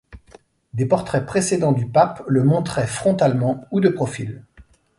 Des 0.73 0.87
portraits 0.87 1.23
précédents 1.27 1.73
du 1.73 1.85
pape 1.87 2.23
le 2.27 2.43
montraient 2.43 2.87
frontalement, 2.87 3.65
ou 3.69 3.79
de 3.81 3.89
profil. 3.89 4.43